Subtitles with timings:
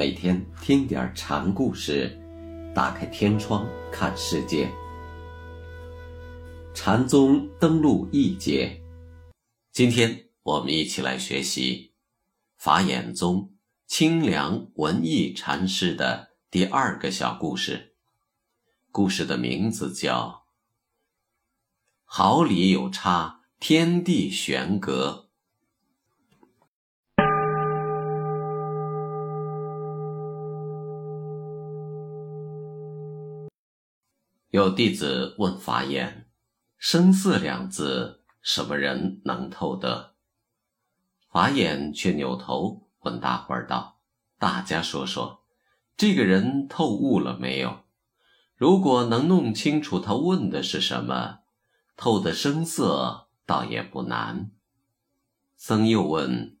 [0.00, 2.18] 每天听点禅故事，
[2.74, 4.66] 打开天窗看世界。
[6.74, 8.80] 禅宗登陆一节，
[9.72, 11.92] 今天我们一起来学习
[12.56, 13.52] 法眼宗
[13.86, 17.94] 清凉文艺禅师的第二个小故事。
[18.90, 20.46] 故事的名字叫
[22.06, 25.28] “毫厘有差，天地悬隔”。
[34.50, 36.28] 有弟子问法眼
[36.76, 40.16] ：“声色两字，什么人能透得？”
[41.30, 44.00] 法眼却扭头问大伙儿道
[44.38, 45.44] ：“大家说说，
[45.96, 47.84] 这个人透悟了没有？
[48.56, 51.38] 如果能弄清楚他问的是什么，
[51.96, 54.50] 透的声色倒也不难。”
[55.56, 56.58] 僧又问：“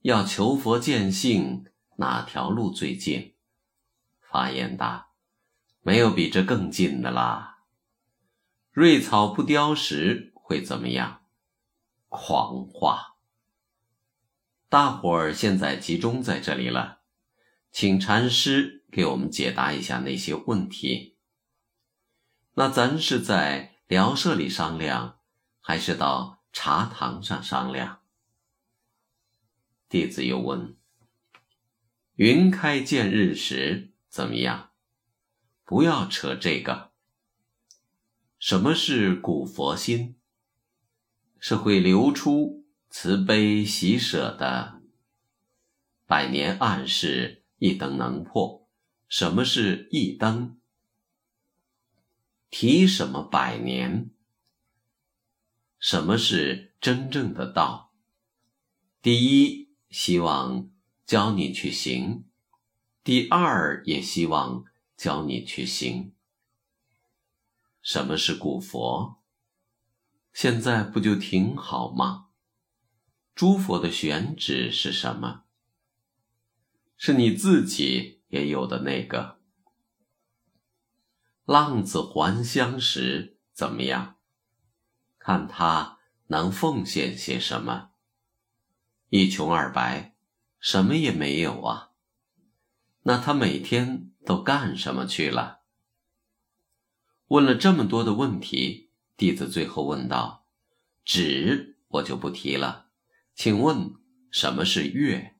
[0.00, 1.66] 要求佛见性，
[1.96, 3.34] 哪条路最近？”
[4.32, 5.08] 法眼答。
[5.86, 7.58] 没有比这更近的啦。
[8.72, 11.20] 瑞草不凋时会怎么样？
[12.08, 13.16] 狂化。
[14.70, 17.02] 大伙儿现在集中在这里了，
[17.70, 21.18] 请禅师给我们解答一下那些问题。
[22.54, 25.18] 那咱是在寮舍里商量，
[25.60, 28.00] 还是到茶堂上商量？
[29.90, 30.76] 弟子又问：
[32.14, 34.70] 云开见日时怎么样？
[35.64, 36.92] 不要扯这个。
[38.38, 40.16] 什么是古佛心？
[41.38, 44.82] 是会流出慈悲喜舍的。
[46.06, 48.68] 百年暗示一灯能破。
[49.08, 50.58] 什么是一灯？
[52.50, 54.10] 提什么百年？
[55.78, 57.92] 什么是真正的道？
[59.00, 60.70] 第一，希望
[61.06, 62.24] 教你去行；
[63.02, 64.64] 第二，也希望。
[64.96, 66.14] 教你去行。
[67.82, 69.20] 什么是古佛？
[70.32, 72.28] 现在不就挺好吗？
[73.34, 75.44] 诸佛的选址是什么？
[76.96, 79.40] 是你自己也有的那个。
[81.44, 84.16] 浪子还乡时怎么样？
[85.18, 87.90] 看他能奉献些什么。
[89.10, 90.16] 一穷二白，
[90.58, 91.90] 什么也没有啊。
[93.02, 94.10] 那他每天。
[94.24, 95.60] 都干什么去了？
[97.28, 100.46] 问了这么多的问题，弟子最后问道
[101.04, 102.88] ：“止，我就不提了。
[103.34, 103.94] 请问
[104.30, 105.34] 什么是月？”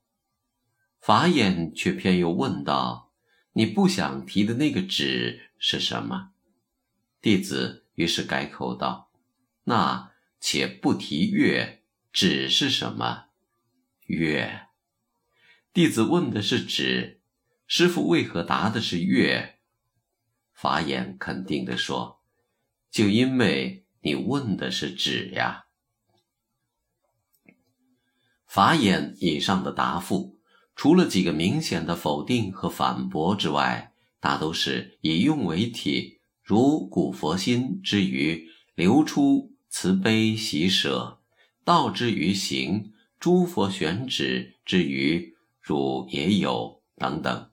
[1.00, 3.12] 法眼却偏又问道
[3.52, 6.32] ：“你不想提的那个止是什么？”
[7.20, 9.10] 弟子于是改口道
[9.64, 13.26] ：“那且不提月，止是什么？
[14.06, 14.68] 月。”
[15.72, 17.20] 弟子问的是止。
[17.76, 19.56] 师傅为何答的是月？
[20.52, 22.20] 法眼肯定地说
[22.88, 25.64] ：“就因为你问的是纸呀。”
[28.46, 30.38] 法眼以上的答复，
[30.76, 41.20] 除了几个明显的否定和反驳之外，大都是以用为体，如古佛心之于流出慈悲喜舍，
[41.64, 47.50] 道之于行，诸佛选址之于汝也有等等。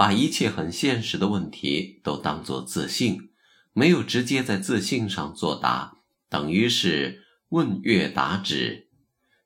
[0.00, 3.28] 把一切很现实的问题都当作自信，
[3.74, 5.98] 没有直接在自信上作答，
[6.30, 8.88] 等于是问月答指。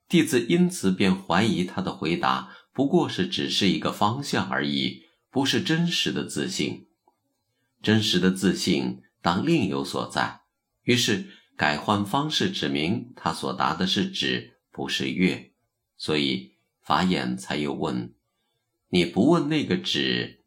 [0.07, 6.87] 弟子因此便怀疑他的回答不过是只是一个方向而已，不是真实的自信。
[7.83, 10.39] 真实的自信当另有所在，
[10.83, 15.51] 于是改换方式指明他所答的是指，不是月。
[15.97, 18.13] 所以法眼才又问：
[18.87, 20.43] 你不问那个指？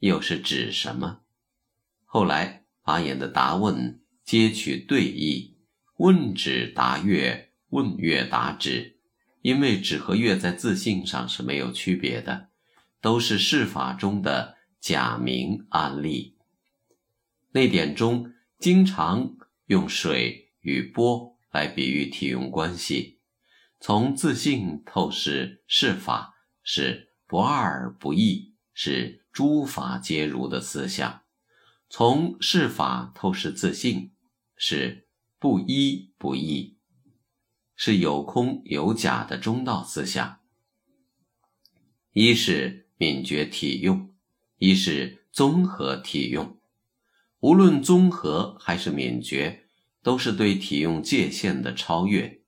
[0.00, 1.20] 又是指什么？
[2.04, 5.56] 后来法眼的答问皆取对义，
[5.98, 8.98] 问指答月，问月答指，
[9.42, 12.48] 因为指和月在字性上是没有区别的，
[13.00, 16.36] 都是释法中的假名案例。
[17.52, 19.36] 内典中经常
[19.66, 23.20] 用水与波来比喻体用关系，
[23.78, 29.19] 从自性透视释法是不二不异，是。
[29.32, 31.22] 诸法皆如的思想，
[31.88, 34.10] 从事法透视自性，
[34.56, 35.06] 是
[35.38, 36.76] 不一不异，
[37.76, 40.40] 是有空有假的中道思想。
[42.12, 44.12] 一是敏觉体用，
[44.58, 46.58] 一是综合体用。
[47.38, 49.66] 无论综合还是敏觉，
[50.02, 52.40] 都是对体用界限的超越。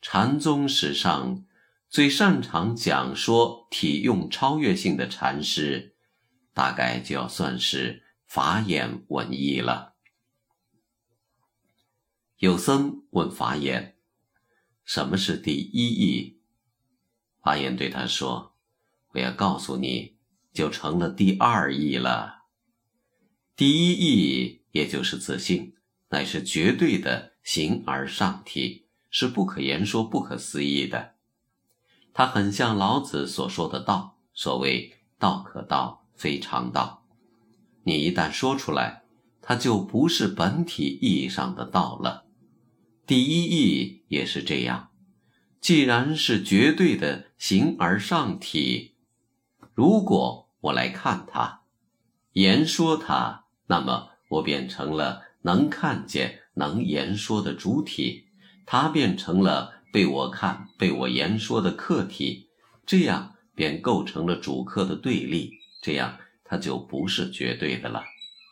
[0.00, 1.44] 禅宗史上
[1.88, 5.94] 最擅长讲说体用超越性的禅师，
[6.56, 9.94] 大概就要算是法眼文艺了。
[12.38, 13.98] 有僧问法眼
[14.82, 16.40] ：“什么是第一义？”
[17.44, 18.56] 法眼对他说
[19.12, 20.16] ：“我要告诉你，
[20.54, 22.44] 就成了第二义了。
[23.54, 25.76] 第一义也就是自性，
[26.08, 31.16] 乃是绝对的形而上体，是不可言说、不可思议的。
[32.14, 37.04] 它很像老子所说的道，所谓‘道可道，非常道’。
[37.84, 39.04] 你一旦说出来，
[39.40, 42.24] 它就不是本体意义上的道了。”
[43.06, 44.90] 第一义也是这样，
[45.60, 48.96] 既然是绝对的形而上体，
[49.74, 51.60] 如果我来看它，
[52.32, 58.26] 言说它，那么我变成了能看见、能言说的主体，
[58.64, 62.48] 它变成了被我看、被我言说的客体，
[62.84, 65.55] 这样便构成了主客的对立，
[65.86, 68.02] 这样它就不是绝对的了。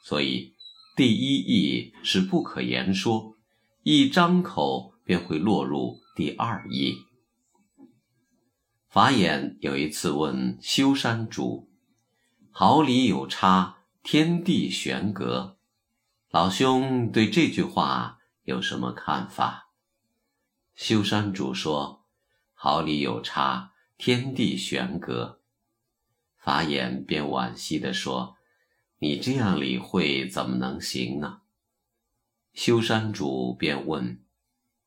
[0.04, 0.54] 所以，
[0.94, 3.34] 第一义是不可言说。
[3.82, 6.94] 一张口便会落入第二义。
[8.88, 11.68] 法眼有一次问修山主
[12.50, 15.58] ：“毫厘有差，天地悬隔。”
[16.30, 19.72] 老兄对这句话有什么看法？
[20.74, 22.06] 修山主说
[22.54, 25.40] ：“毫厘有差，天地悬隔。”
[26.44, 28.36] 法眼便惋惜地说
[29.00, 31.40] ：“你这样理会怎么能行呢？”
[32.52, 34.22] 修山主便问：“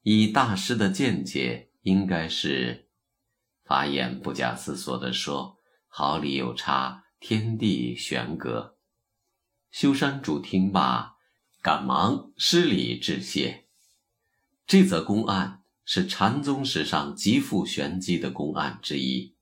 [0.04, 2.90] 以大师的见解，应该是？”
[3.66, 5.58] 法眼不假思索地说
[5.90, 8.78] ：“毫厘有差，天地悬隔。”
[9.72, 11.16] 修山主听罢，
[11.64, 13.66] 赶忙施礼致谢。
[14.68, 19.34] 这则公案是禅宗史上极富玄机的公案之一。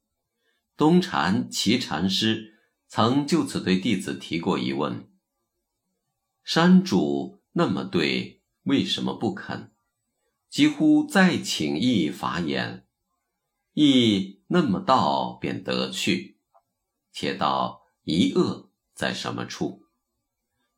[0.77, 2.53] 东禅齐禅师
[2.87, 5.09] 曾就此对弟子提过疑问
[6.43, 9.71] ：“山主。”那么对，为什么不肯？
[10.49, 12.85] 几乎再请一法眼，
[13.71, 16.37] 亦那么道便得去，
[17.13, 19.83] 且道一恶在什么处？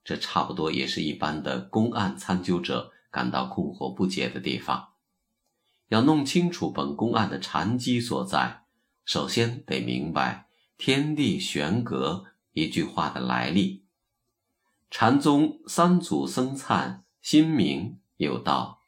[0.03, 4.89] 这差不多也是一般的公案参究者感到困惑不解的地方。
[5.87, 8.66] 要弄清楚本公案的禅机所在，
[9.07, 13.85] 首先得明白“天地悬隔”一句话的来历。
[14.91, 18.81] 禅宗三祖僧璨心明有道：“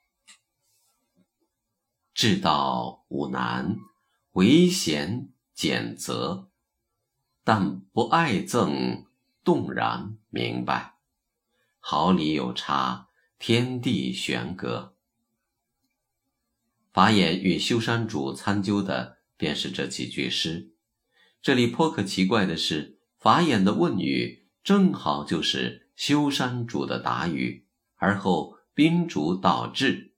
[2.13, 3.77] 至道无难，
[4.33, 6.49] 唯贤简则。
[7.45, 9.05] 但不爱憎，
[9.45, 10.95] 动然明白。
[11.79, 13.07] 毫厘有差，
[13.37, 14.97] 天地悬隔。”
[16.91, 20.73] 法眼与修山主参究的便是这几句诗。
[21.41, 25.87] 这里颇可奇怪的是，法眼的问语正好就是。
[25.99, 27.65] 修山主的答语，
[27.97, 30.13] 而后宾主导致，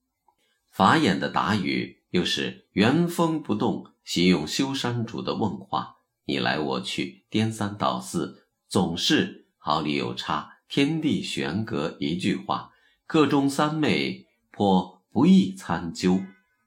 [0.69, 12.69] 法眼的答语又是原封不动习用修山主的问话，你来我去，颠三倒四，总是毫厘有差，天地悬隔一句话，
[13.07, 16.21] 各中三昧，颇不易参究，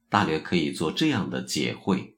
[0.08, 2.13] 大略可以做这样的解会。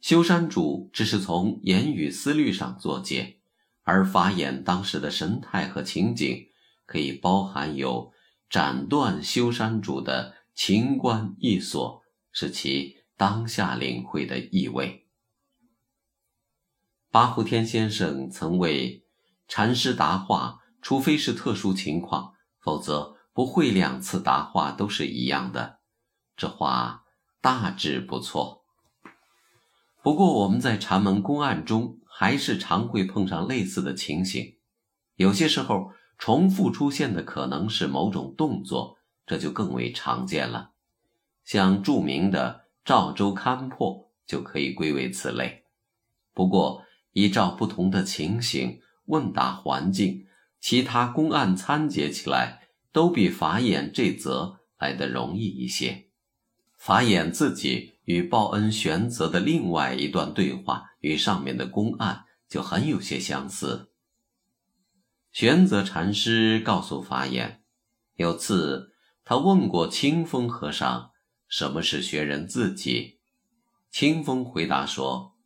[0.00, 3.38] 修山主只是从言语思虑上作解。
[3.82, 6.46] 而法眼当时的神态和情景，
[6.86, 8.12] 可以包含有
[8.48, 15.08] 斩断修山主的情关意所，是其当下领会的意味。
[17.10, 19.04] 八胡天先生曾为
[19.48, 25.80] 禅师答话，除非是特殊情况，否则不会两次答话都是一样的。
[26.36, 27.04] 这话
[27.40, 28.59] 大致不错。
[30.02, 31.96] 不过我们在禅门公案中。
[32.12, 34.56] 还是常会碰上类似的情形，
[35.14, 40.72] 有些时候重复出现的可能是某种动作，这就更为常见了。
[41.46, 45.64] 像著名的赵州勘破就可以归为此类。
[46.34, 50.26] 不过，依照不同的情形、问答环境，
[50.60, 56.08] 其他公案参结起来，都比法眼这则来得容易一些。
[56.76, 60.90] 法眼自己与报恩玄泽的另外一段对话。
[61.00, 63.90] 与上面的公案就很有些相似。
[65.32, 67.62] 玄泽禅师告诉法眼，
[68.16, 68.92] 有次
[69.24, 71.12] 他问过清风和尚
[71.48, 73.20] ：“什么是学人自己？”
[73.90, 75.36] 清风回答说：“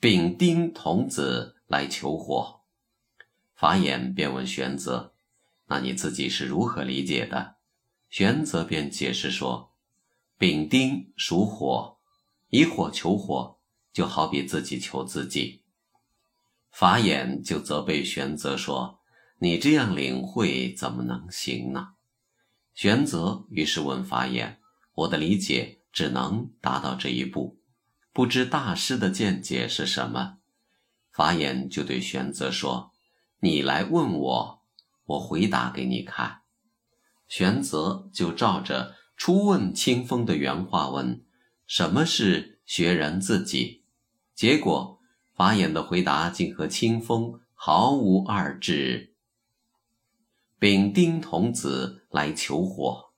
[0.00, 2.62] 丙丁童子来求火。”
[3.54, 5.12] 法眼便问玄泽
[5.68, 7.56] ：“那你自己是如何理解的？”
[8.08, 9.69] 玄泽便解释说
[10.40, 11.98] ：“丙丁属火，
[12.48, 13.58] 以火求火，
[13.92, 15.64] 就好比自己求自己。
[16.70, 19.00] 法眼就责备玄泽说
[19.38, 21.88] ：“你这样领会怎么能行呢？”
[22.72, 24.62] 玄泽于是问法眼
[24.96, 27.60] ：“我的理解只能达到这一步，
[28.14, 30.38] 不知大师的见解是什么？”
[31.12, 32.92] 法眼就对玄泽说
[33.40, 34.62] ：“你来问我，
[35.04, 36.40] 我回答给你看。”
[37.28, 41.22] 玄泽就照着初问清风的原话问
[41.68, 43.84] ：“什么是学人自己？”
[44.34, 44.98] 结果。
[45.34, 49.14] 法眼的回答竟和清风毫无二致。
[50.58, 53.12] 丙丁童子来求火，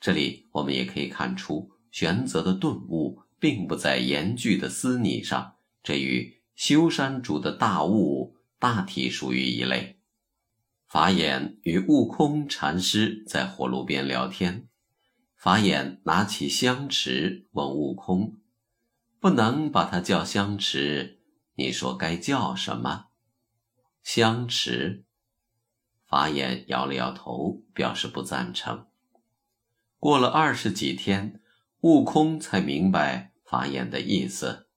[0.00, 9.98] 这里我们也可以看出，玄泽的顿悟并不在严峻的思拟上，这与修山主的大悟大体属于一类。
[10.86, 14.68] 法眼与悟空禅师在火炉边聊天，
[15.40, 18.36] 法眼拿起香池问悟空
[19.18, 21.18] ：“不能把它叫香池？”
[21.56, 23.06] 你说该叫什么？
[24.02, 25.06] 香池。
[26.06, 28.86] 法眼摇了摇头，表示不赞成。
[29.98, 31.40] 过了二十几天，
[31.80, 34.68] 悟空才明白法眼的意思。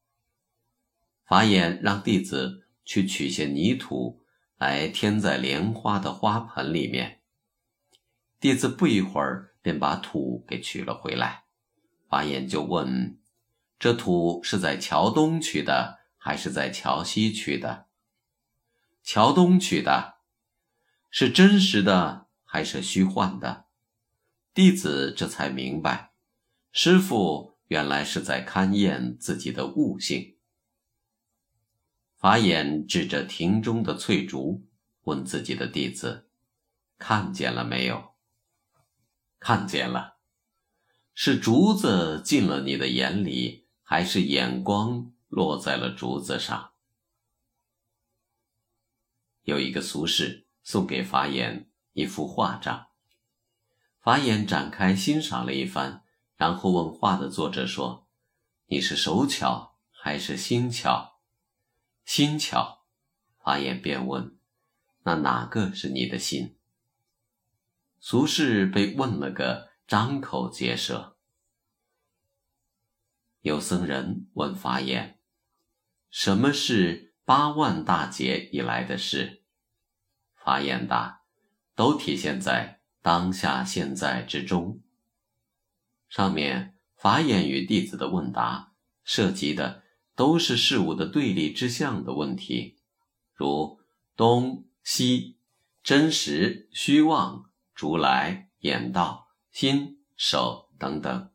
[1.25, 4.21] 法眼让弟子去取些泥土
[4.57, 7.19] 来添在莲花的花盆里面。
[8.39, 11.45] 弟子不一会儿便把土给取了回来。
[12.07, 13.17] 法眼就问
[13.79, 17.87] ：“这土是在桥东取的？”还是在桥西取的，
[19.03, 20.19] 桥东取的，
[21.09, 23.65] 是真实的还是虚幻的？
[24.53, 26.13] 弟子这才明白，
[26.71, 30.37] 师傅原来是在勘验自己的悟性。
[32.15, 34.65] 法眼指着庭中的翠竹，
[35.01, 36.29] 问自己的弟子
[36.97, 38.11] ：“看见了没有
[39.43, 40.19] ？”“看见了。
[41.13, 46.73] ”“是竹子进了你的眼里，还是眼光？”落在了竹子上。
[49.41, 52.89] 有一个俗士送给法眼一幅画章，
[53.99, 56.03] 法眼展开欣赏了一番，
[56.35, 58.07] 然后问画的作者说
[58.69, 61.19] ：“你是手巧还是心巧
[62.05, 62.85] ？”“心巧。”
[63.43, 64.37] 法眼便问
[65.03, 66.55] ：“那哪个是你的心？”
[68.05, 71.15] 俗世被问了个张口结舌。
[73.39, 75.21] 有僧人问法眼。
[76.09, 79.45] 什么是八万大劫以来的事？
[80.35, 81.21] 法眼答：
[81.75, 84.81] 都体现在当下现在之中。
[86.09, 88.73] 上面法眼与弟子的问答
[89.05, 89.81] 涉及的
[90.13, 92.81] 都是事物的对立之象的问题，
[93.33, 93.79] 如
[94.17, 95.37] 东西、
[95.81, 97.49] 真实、虚妄、
[97.83, 101.29] 如来、眼道、心、手等等。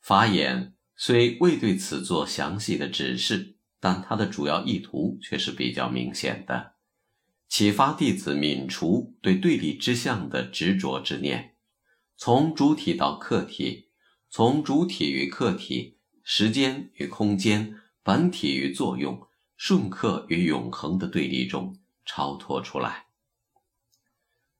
[0.00, 3.52] 法眼虽未对此做详细的指示。
[3.80, 6.76] 但他的主要意图却是比较明显的，
[7.50, 11.56] 启发弟子泯除对对立之相的执着之念，
[12.16, 13.90] 从主体到客体，
[14.30, 23.08] 从主体与客体、时间与空间、本体与作用、顺客与永恒的对立中超脱出来。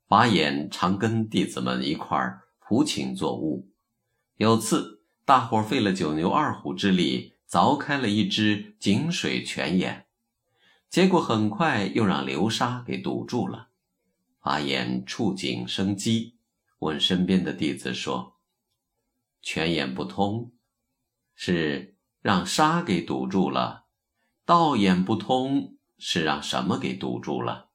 [0.08, 3.68] 法眼常跟弟子们一块儿普请作悟，
[4.36, 7.34] 有次大伙费了九牛二虎之力。
[7.46, 10.08] 凿开了一只井水泉眼，
[10.90, 13.68] 结果很快又让流沙给堵住了。
[14.40, 16.36] 法眼触景生机，
[16.80, 18.40] 问身边的弟子说
[19.40, 20.52] ：“泉眼不通，
[21.36, 23.84] 是让沙给堵住了；
[24.44, 27.70] 道眼不通，是让什么给堵住了？”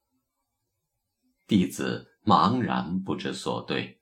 [1.48, 4.00] 弟子茫然不知所对，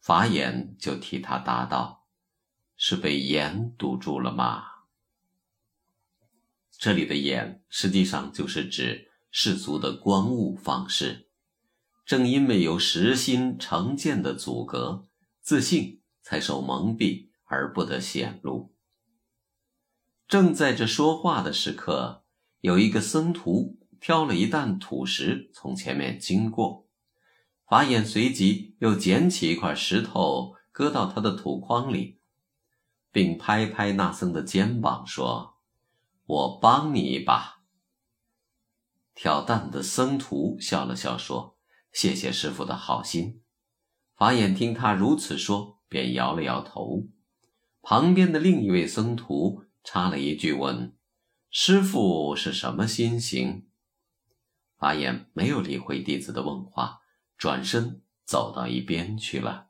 [0.00, 2.04] 法眼就替他答道
[2.74, 4.64] ：“是被眼堵住了吗？”
[6.76, 11.28] 这里的眼实际上就是指世俗的观物方式，
[12.04, 15.06] 正因为有实心成见的阻隔，
[15.40, 18.74] 自信才受蒙蔽而不得显露。
[20.26, 22.24] 正在这说话的时刻，
[22.62, 26.88] 有一个僧徒挑了一担土石从前面经过，
[27.70, 32.18] 法眼随即又捡起一块石头搁到他的土筐里，
[33.12, 35.60] 并拍拍那僧的肩膀说。
[36.26, 37.60] 我帮你一把。
[39.14, 41.56] 挑担的僧徒笑了笑说
[41.94, 43.40] ：“谢谢师傅的好心。”
[44.18, 47.06] 法眼听他如此说，便摇了摇头。
[47.82, 50.96] 旁边的另一位僧徒插了一句问
[51.50, 53.68] ：“师傅是什么心行？”
[54.76, 56.99] 法眼没有理会弟子的问话，
[57.40, 59.68] 转身走到一边去了。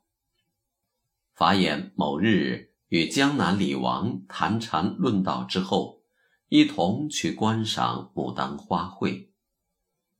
[1.31, 6.03] 法眼某日与江南李王谈禅论道之后，
[6.49, 9.29] 一同去观赏牡丹花卉。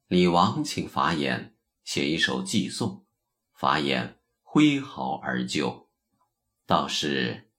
[0.07, 3.05] 李王请法眼写一首寄送，
[3.51, 5.89] 法眼挥毫而就，
[6.65, 7.51] 道是：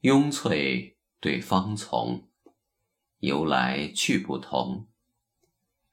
[0.00, 2.28] 拥翠对芳丛，
[3.20, 4.86] 由来去不同。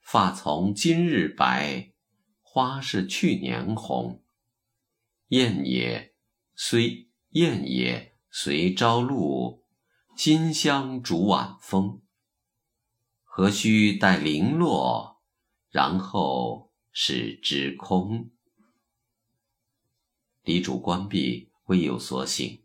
[0.02, 1.93] 发从今日白，
[2.54, 4.22] 花是去年红。
[5.30, 6.14] 燕也
[6.54, 9.64] 虽燕也随朝露，
[10.16, 12.00] 金香逐晚风。
[13.24, 15.20] 何须待零落，
[15.68, 18.30] 然后使之空。
[20.44, 22.62] 礼主关闭，未有所醒，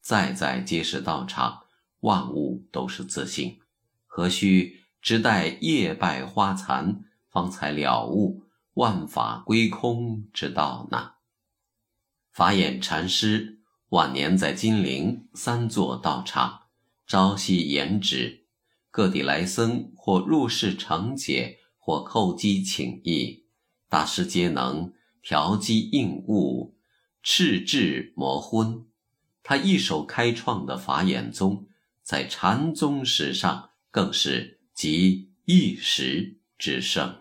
[0.00, 1.66] 在在皆是道场，
[2.00, 3.60] 万物都是自性，
[4.08, 8.42] 何须只待叶败花残，方才了悟
[8.80, 11.10] 万法归空之道呢？
[12.32, 13.60] 法眼禅师
[13.90, 16.62] 晚年在金陵三座道场，
[17.06, 18.46] 朝夕言止。
[18.90, 23.44] 各地来僧或入室成解，或叩击请益，
[23.90, 26.78] 大师皆能调机应物，
[27.22, 28.86] 赤智磨昏。
[29.42, 31.68] 他一手开创的法眼宗，
[32.02, 37.19] 在禅宗史上更是集一时之盛。